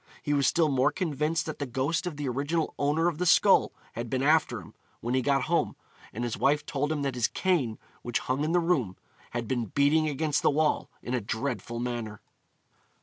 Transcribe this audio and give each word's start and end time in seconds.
He 0.23 0.33
was 0.33 0.47
still 0.47 0.67
more 0.69 0.91
convinced 0.91 1.45
that 1.45 1.59
the 1.59 1.67
ghost 1.67 2.07
of 2.07 2.17
the 2.17 2.27
original 2.27 2.73
owner 2.79 3.07
of 3.07 3.19
the 3.19 3.25
skull 3.27 3.71
had 3.93 4.09
been 4.09 4.23
after 4.23 4.59
him, 4.59 4.73
when 4.99 5.13
he 5.13 5.21
got 5.21 5.43
home, 5.43 5.75
and 6.11 6.23
his 6.23 6.35
wife 6.35 6.65
told 6.65 6.91
him 6.91 7.03
that 7.03 7.13
his 7.13 7.27
cane, 7.27 7.77
which 8.01 8.17
hung 8.17 8.43
in 8.43 8.51
the 8.51 8.59
room, 8.59 8.97
had 9.29 9.47
been 9.47 9.65
beating 9.65 10.09
against 10.09 10.41
the 10.41 10.49
wall 10.49 10.89
in 11.03 11.13
a 11.13 11.21
dreadful 11.21 11.77
manner. 11.79 12.19